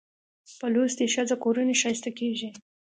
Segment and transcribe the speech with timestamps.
[0.59, 2.49] په لوستې ښځه کورنۍ ښايسته کېږي